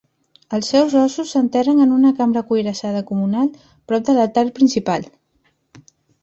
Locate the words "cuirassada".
2.47-3.03